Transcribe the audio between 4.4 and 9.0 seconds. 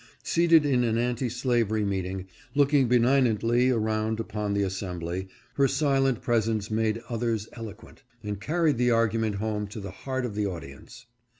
the assembly, her silent presence made others eloquent, and carried the